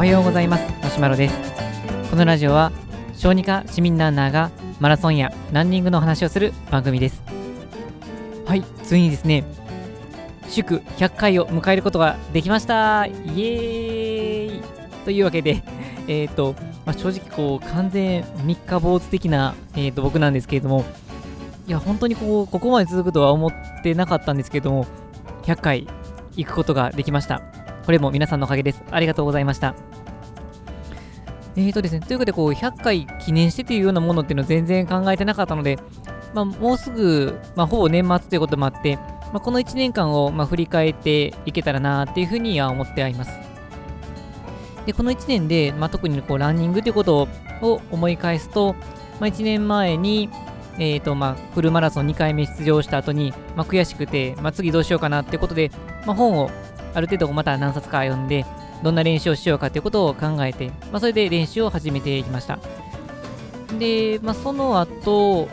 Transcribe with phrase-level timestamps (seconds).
[0.00, 0.64] おはようございます。
[0.82, 1.36] マシュマロです。
[2.08, 2.72] このラジオは
[3.14, 7.22] 小児科市民ランナーがマラソンやランニングの話をする番組です。
[8.46, 9.44] はいついにですね
[10.48, 13.04] 祝100回を迎えることができました。
[13.04, 14.62] イエーイ。
[15.04, 15.62] というわけで
[16.08, 16.54] えっ、ー、と、
[16.86, 20.86] まあ、正直こう完全三日坊主的な、えー、と僕なんですけれども
[21.68, 24.86] いや本当にこうここまで続くとは思ってなかったんですけれども
[25.42, 25.86] 100回
[26.36, 27.59] 行くことができました。
[27.84, 28.82] これも皆さんのおかげです。
[28.90, 29.74] ありがとうございました。
[31.56, 35.78] えーとですね、ということで、こう、100回記念してというようなものっていうのを全然考えてなかったので、
[36.32, 38.96] まあ、もうすぐ、まあ、ほぼ年末ということもあって、
[39.32, 43.32] まあ、この1年間を、まあ、振り返っていけたらなっていうふうには思ってあります。
[44.86, 47.28] で、この1年で、まあ、特にこうランニングということ
[47.60, 48.74] を思い返すと、
[49.20, 50.30] まあ、1年前に、
[50.78, 55.70] えーとまあ、フルマラソン2回目出場した後に、まあ、悔しくて、まあ、次どうしようかなってことで、
[56.06, 56.50] まあ、本を
[56.94, 58.44] ある程度また何冊か読んで、
[58.82, 62.58] どんな練習をしようかということを考えて、まあ、それで練習を始めていきました。
[63.78, 65.48] で、まあ、その後、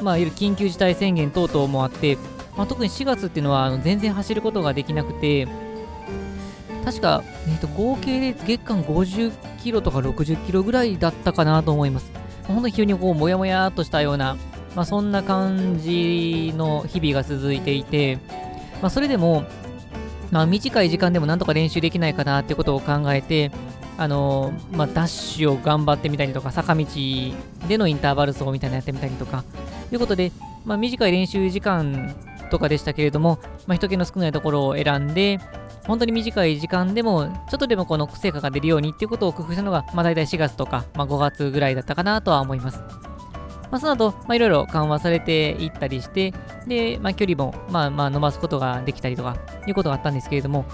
[0.00, 2.18] まあ、緊急事態宣言等々もあって、
[2.56, 5.46] まあ、特に4月っていうのは全然走ることができなくて、
[6.84, 12.10] 確か、えー、と合計で月間50キロとか60キロぐらいだったかなと思います。
[12.46, 14.36] 本当に急にこう、もやもやっとしたような、
[14.74, 18.18] まあ、そんな感じの日々が続いていて、
[18.80, 19.44] まあ、それでも、
[20.36, 23.50] まあ、短い時間でもなんとか練習できないかなってことを考えて、
[23.96, 26.84] あの、まあ、ダッシュを頑張ってみたりとか、坂道
[27.66, 29.44] でのインターバル走みたいなのやってみたりとか、
[29.88, 30.32] ということで、
[30.66, 32.14] まあ、短い練習時間
[32.50, 35.40] とかでしたけれども、まあ、人気の少ないところを選んで、
[35.86, 42.82] 本当に短い時間でも、ちょっとでもこの成果が出るようにっていうことを工夫したのが、まあ、大体4月とか、まあ、5月ぐらいだったかなとは思います。
[43.70, 46.32] まあ、その後、まあ、いろいろ緩和されていったりして、
[46.66, 49.36] で、まあ、距離も、まあ、まあ、伸ばすことができたりとか、
[49.66, 50.64] いうことがあったんですけれども、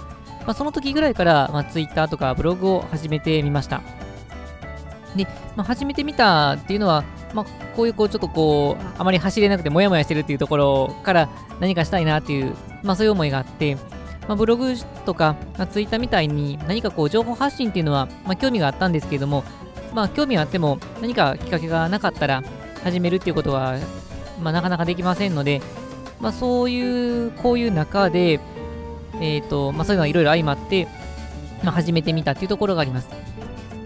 [0.45, 3.81] まあ、その時ぐらいから、まあ、Twitter とかブログを始めてみました。
[5.15, 11.29] で、まあ、始めてみたっていうのは、まあ、こういう、こう、ちょっとこう、あまり走れなくて、もやもやしてるっていうところから
[11.59, 13.75] 何かしたいなっていう、まあ、そういう思いがあって、
[14.27, 14.73] まあ、ブログ
[15.05, 19.43] とか、まあ、ツイッターみたいに何かこう情報発信っていうのは、まあ、興味があったんですけれども、
[19.93, 22.43] まあ、興味があっても何かきっかけがなかったら、
[22.83, 23.77] 始めるっていうことは、
[24.41, 25.61] まあ、なかなかできませんので、
[26.19, 28.39] まあ、そういう、こういう中で、
[29.19, 30.87] えっ、ー、と、まあ、そういうのがいろいろ相まって、
[31.63, 33.09] まあ、始めてみたっていうところがあります。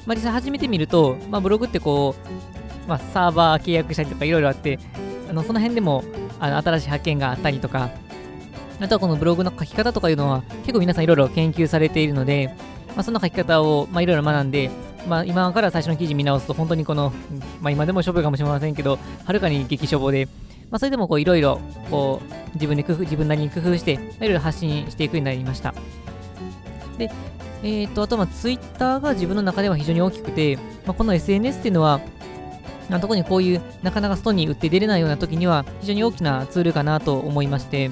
[0.06, 2.16] まあ、実際始めてみると、まあ、ブログってこ
[2.86, 4.80] う、まあ、サーバー契約したりとかいろいろあって、
[5.30, 6.04] あのその辺でも
[6.40, 7.90] あの新しい発見があったりとか、
[8.80, 12.56] あとはこのブログの書き方とかいうのは結構皆さんいろいろ研究されているので、
[12.96, 14.70] まあ、その書き方をいろいろ学んで、
[15.08, 17.14] まあ、今から最初の記事見直すと、本当にこの、
[17.62, 20.28] まあ、今でもしょぼいかもしれませんけど、はるかに激しょぼで、
[20.70, 21.62] まあ、それでもいろいろ
[22.54, 25.74] 自分で工夫、自分なりに工夫して、いろいろ発信していくようになりました。
[26.98, 27.10] で、
[27.64, 32.02] えっ、と、あとはツイッターが自分の中では非常に大きくて、まあ、この SNS っていうのは、
[33.02, 37.90] 特にこういうなかなか外に売って出れないような時には非常に大きなツールかなと思いまして、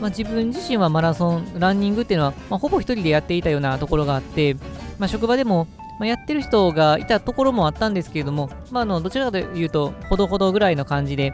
[0.00, 4.54] まあ、自分自身はマラソン、ランニングっていうのは、まあ、ほぼ一人でやっていたようなところがあって、
[4.98, 11.32] まあ、職場でもまあ、やってる人がいたところもあったんですけれども、まあ、あのどちらかというと、ほどほどぐらいの感じで、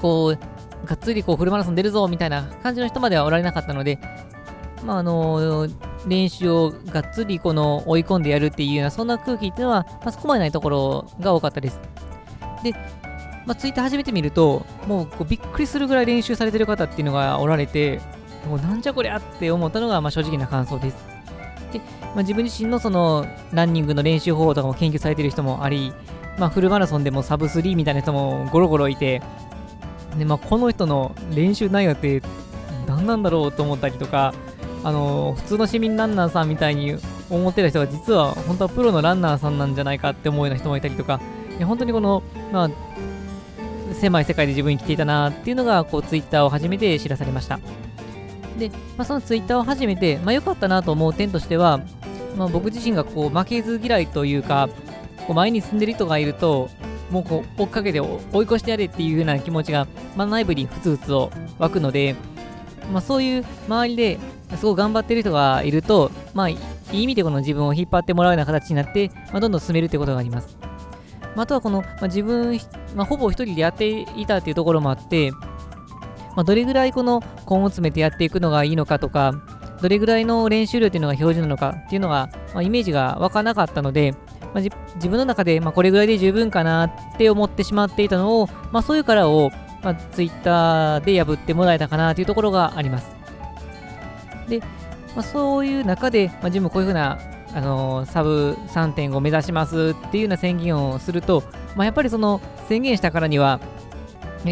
[0.00, 3.98] こう、がっつりこうフルマラソン出るぞみたいな感じの人まではおられなかったので、
[4.84, 5.66] まあ、あの
[6.06, 11.80] 練習をがっつりこの追い込んでやるっていうような、そんな空気っていうのは、まあ、そこまでないところが多かったです。
[12.62, 12.72] で、
[13.46, 18.00] まあ、ツイッター始めてみると、もうこうびっくりするぐらい練習されてる方っていうのがおられて、
[18.48, 21.13] もうなんじゃこりゃって思ったのが、まあ、正直な感想です。
[21.74, 25.92] で、まあ、自分自身のそのランニングの練習方法とかも研究されてる人もあり、
[26.38, 29.22] まあ、フルマラソンでもサブ3みたいな人もゴロゴロいて、
[30.18, 32.22] でまあ、この人の練習内容って
[32.86, 34.34] 何なんだろうと思ったりとか、
[34.82, 36.96] あの普通の市民ランナーさんみたいに
[37.30, 41.20] 思ってた人が実は本当はプロのランナーさんなんじゃないかって思うような人もいたりとか、
[41.56, 42.70] いや本当にこの、まあ、
[43.94, 47.58] 狭い世界で自分に来ていたなっていうのがこうツイッターを始めて知らされました。
[48.58, 51.80] で、まあ、そのツイッターを始めて、まあ、良かったなと思う点としては、
[52.36, 54.68] まあ、僕自身がこう負けず嫌いというか、
[55.26, 56.68] こう前に進んでる人がいると、
[57.10, 59.86] もうこう追っかけて追い越してやれっていうような気持ちが、
[60.16, 62.16] まあ、内部にふつふつと湧くので、
[62.92, 64.18] まあ、そういう周りで
[64.56, 66.56] すごい頑張ってる人がいると、まあ、い
[66.92, 70.56] い意味でこの自分を引っ張ってもらうような形になって、まあ、どんどん進めるってことがあります。
[71.34, 72.58] まあ、あとはこの、まあ、自分、
[72.94, 75.32] まあ、ほぼ一人でやっていたっていうところもあって、
[76.36, 79.34] まあ、どれぐらいこの根を詰めてやっていくのがいいのかとか、
[79.80, 84.12] どれぐらいの練習量っていうのが標準なのかっていうのが、まあ、イメージが湧かなかったので、
[84.54, 89.50] まあ、自分の中で、まあ、これぐらいで十分かなって思ってしまっていたのを、まあ、そういうからを、
[89.82, 93.10] まあ、Twitter で破ってもらえたかなというところがあります。
[94.48, 94.66] で、ま
[95.18, 97.18] あ、そういう中で、まあ、自分こういうふうな
[97.52, 101.44] あのサブ3.5目指しますっていうような宣言をすると、
[101.76, 103.60] まあ、やっぱりその宣言したからには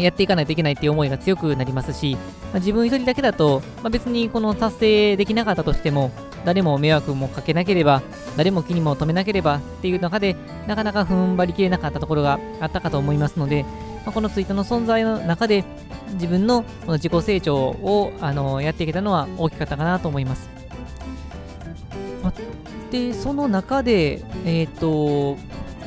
[0.01, 6.11] やっていかないといけないっていう思いが強くなりますし、まあ、自分一人だけだと、まあ、別にこの達成できなかったとしても、
[6.45, 8.01] 誰も迷惑もかけなければ、
[8.37, 10.35] 誰も気にも留めなければっていう中で、
[10.67, 13.63] なかなか踏ん張りきれなかったところがあったかと思いますので、
[14.05, 15.63] まあ、このツイートの存在の中で、
[16.13, 20.49] 自分のこの自己成長をあのやっていけたのは大きかったかなと思います。
[22.91, 25.37] で、その中で、えっ、ー、と、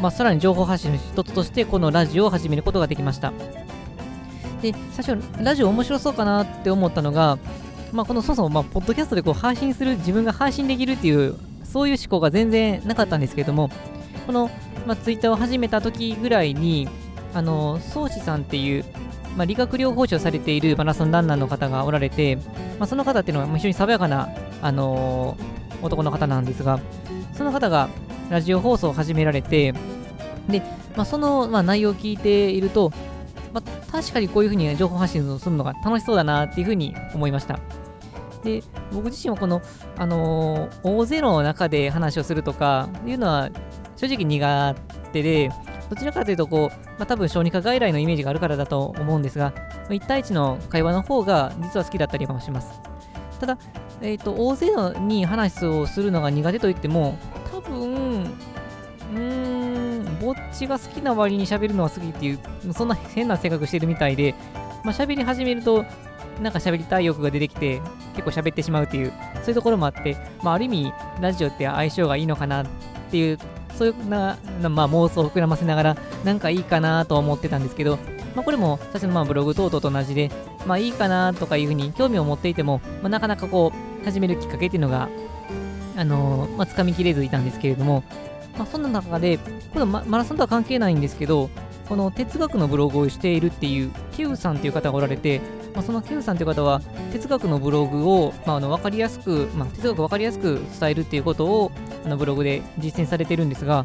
[0.01, 3.33] まあ、さらに情報発信の一つとして、このラジオを始めることができました。
[4.63, 7.39] で、最初、ラジオ面白そうかなって思ったのが、
[7.93, 13.71] まあ、このそもそも、まあ、ポッドキャストでこう配信する、自分が配信できるっていう、そういう思考が全然なかったんですけれども、
[14.27, 14.51] この、
[14.87, 16.89] まあ、ツイッターを始めた時ぐらいに、
[17.35, 18.85] あの、宗師さんっていう、
[19.37, 22.37] まあ、理学療法士をされているマラソンランナーの方がおられて、
[22.79, 24.31] まあ、その方っていうのは非常に爽やかな、
[24.63, 26.81] あのー、男の方なんですが、
[27.35, 27.91] その方が
[28.31, 29.75] ラジオ放送を始められて、
[30.49, 30.63] で、
[30.97, 32.93] まあ、その、まあ、内容を聞いていると、
[33.57, 37.59] まあ、確かにこういうふうに情報発信をするのが楽しそうだなっていうふうに思いました。
[38.45, 38.63] で、
[38.93, 39.63] 僕自身はこの、
[39.97, 43.49] あのー、大勢の中で話をするとかいうのは
[43.97, 44.75] 正直苦
[45.15, 45.51] 手で、
[45.89, 49.55] どちらかというと、こう、まあ、多分小児科外来のイメージがあるからだと思うんですが、
[49.89, 52.79] 1対1の会話の方が実は好きだったりもします。
[53.41, 53.59] ただ、
[54.03, 57.17] え、ー、と、大勢のに話をするのが苦手と言っても、
[60.57, 62.39] ぼっちが好きな割に喋るのは好きっていう、
[62.73, 64.35] そんな変な性格してるみたいで、
[64.85, 65.85] まあ、喋り始めると、
[66.41, 67.83] なんか喋りたい欲が出てきて、
[68.15, 69.13] 結構喋ってしまうっていう、
[69.43, 72.67] そういうところもあって、まあ、ある意味、ラジオって相性がいいのかなっ
[73.11, 73.39] ていう、
[73.77, 77.99] そういうな、まあ、妄想を膨らませながら、なんかいいかなと思ってたんですけど、
[78.35, 80.31] まあ、これも最初のまあブログ等々と同じで、
[80.67, 85.09] まあいいかなとかいうふうに興味を持っていても、まあ、なかなかこう、始めるきっかけっていうのが、
[85.97, 88.05] あのー、まあ、掴みきれずいたんですけれども、
[88.57, 89.39] まあ、そんな中で、
[89.73, 91.51] これママラソンとは関係ないんですけど、
[91.89, 95.41] この哲学のブログをしているっていう、ケウさんっていう方がおられて、
[95.75, 96.81] まあ、そのケウさんという方は、
[97.13, 101.71] 哲学のブログを、まあ、あの分かりやすく、まあ、哲学を分かりやすく伝えるっていうことを、
[102.05, 103.85] あのブログで実践されてるんですが、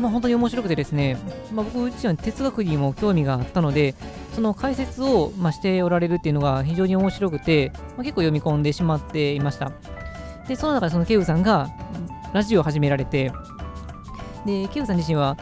[0.00, 1.16] まあ、本当に面白くてですね、
[1.52, 3.94] まあ、僕自身は哲学にも興味があったので、
[4.34, 9.72] その解説を、まあ、しておられるっていうのが非常に面白くて、まあ、結構読み込んでしまっていました。
[10.46, 11.70] で、その中でそのケウさんが
[12.32, 13.32] ラジオを始められて、
[14.46, 15.36] で、ケウさん自身は、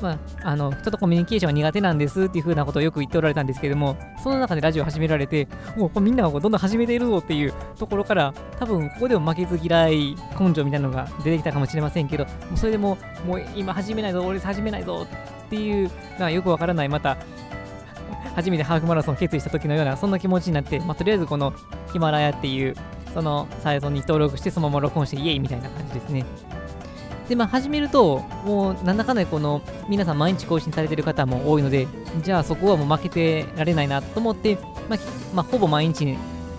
[0.00, 5.46] まあ、あの人とコミュニケーションが苦手なんですっていう風なことをよく言っておられたんですけども、その中でラジオを始められて、
[5.76, 15.06] もうみんながどんどん始めているぞっていうところから、多分ここでも負けず嫌い根性みたいなのが出てきたかもしれませんけど、もうそれでも、もう今始めないぞ、俺始めないぞ
[15.46, 17.16] っていう、まあ、よくわからない、また、
[18.34, 21.52] 初めてハーフマラソンを決意した時のような、そんな気持ちになって、まあ、とりあえずこの
[21.92, 22.74] ヒマラヤっていう、
[23.14, 26.24] そのサイトに登録して、そのまま録音して、イエイみたいな感じですね。
[27.28, 31.86] で、まあ、始めると、もう、なんだかんだこの、皆さん毎日更新されてる方も多いので、
[32.22, 34.58] じゃあそこはもう負けてられないなと思って、
[34.88, 34.98] まあ、
[35.34, 36.16] まあ、ほぼ毎日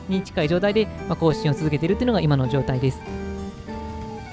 [0.08, 3.00] に近い状態で、まあ、更新を続けているっていうのが今の状態です。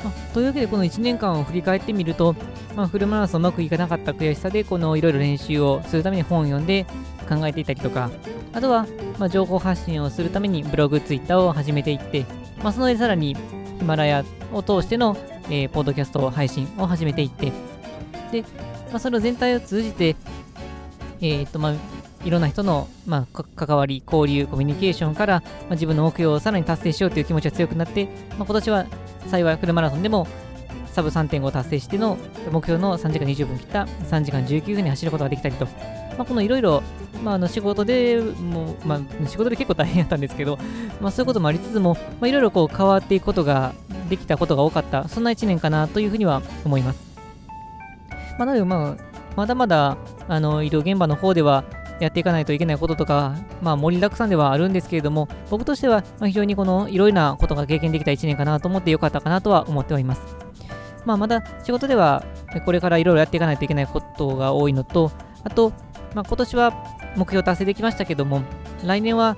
[0.04, 2.34] まあ、というわけで、この1年間を振り返ってみると、
[2.76, 6.86] まあ、フルマラソンうまくいかなかった悔しさで、このいろいろ練習をするために本を読んで
[7.28, 8.10] 考えていたりとか、
[8.52, 8.86] あとは、
[9.18, 12.24] まあ、情報発信をするためにブログ、ツイッターを始めていって、
[12.62, 13.36] まあ、その上さらに
[13.78, 15.16] ヒマラヤを通しての
[15.50, 17.52] えー、ポッドキャスト配信を始めていって、
[18.32, 18.42] で、
[18.90, 20.16] まあ、それを全体を通じて、
[21.20, 21.74] えー、っと、まあ、
[22.24, 28.86] いろんな人の、まあ、関わり、交流、コミュニケーションから、まあ、自分の目標をさらに達成しようという気持ちが強くなって、まあ、今年は
[29.26, 30.26] 幸いフルマラソンでも
[30.86, 32.18] サブ3.5達成しての
[32.50, 35.66] 目標の3時間20分切った3時間19分に走ることができたりと、
[36.18, 36.82] まあ、このいろいろ、
[37.22, 40.58] まあ、あの仕事でもまあ、仕事で結構大変やったんですけど、
[41.00, 43.74] まあ、そういうこともありつつも、まあ、いろいろこう変わっていくことが
[44.08, 47.00] できたことが多かった、そんな1年かなというふうには思います。
[48.38, 49.96] まあ、なので、まあ、まだまだ
[50.28, 51.64] あの医療現場の方では
[52.00, 60.22] やっていかないといけないこととか、まあ、盛りだくさんではあるんですけれども、僕としては非常にこのいろいろなことが経験できた1年かなと思ってよかったかなとは思ってはいます。
[61.04, 62.24] まあ、まだ仕事では
[62.64, 65.12] これからいろいろやっていかないといけないことが多いのと、
[65.44, 65.72] あと、
[66.14, 66.72] まあ、今年は
[67.16, 68.42] 目標達成できましたけども、
[68.84, 69.36] 来年は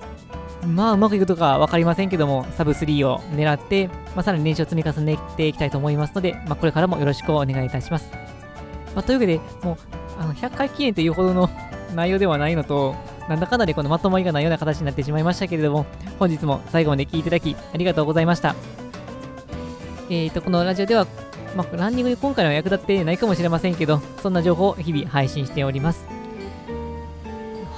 [0.66, 8.10] まあ、うまくいくとか分かりませんけども、サブ3を狙って、まあ、さらに練習を積み重ねていきたいと思いますので、まあ、これからもよろしくお願いいたします。
[8.94, 9.76] まあ、というわけで、もう、
[10.20, 11.50] あの100回記念というほどの
[11.94, 12.94] 内容ではないのと、
[13.28, 15.84] なんだかんだでこのまとまりがないような形になってしまいましたけれども、
[16.18, 18.54] 本日も最後まで聴いていただきありがとうございました。
[20.10, 21.06] えーと、このラジオでは、
[21.56, 26.21] まあ、ランニングに今回は役立ってないかもしれませんけど、そんな情報を日々配信しております。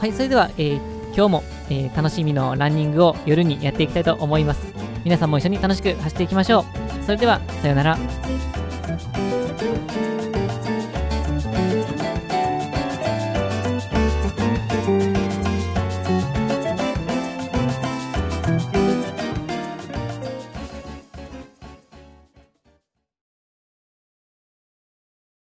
[0.04, 0.76] はい、それでは、えー、
[1.14, 4.70] 今日も、えー、楽しみのランニングを夜にやっていきたいと思います。
[5.02, 7.04] 皆さんも一緒に楽しく走っていきましょう。
[7.06, 7.98] それでは、さようなら。